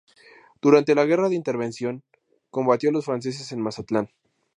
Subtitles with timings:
[0.63, 2.01] Durante la guerra de intervención,
[2.49, 4.09] combatió a los franceses en Mazatlán.